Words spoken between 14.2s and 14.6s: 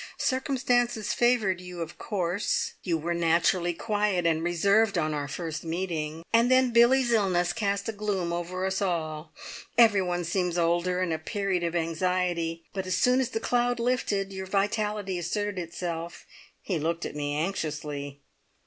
your